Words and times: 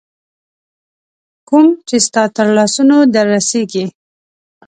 کوم 1.47 1.65
چي 1.87 1.97
ستا 2.05 2.23
تر 2.35 2.47
لاسونو 2.55 2.97
در 3.13 3.25
رسیږي 3.33 3.85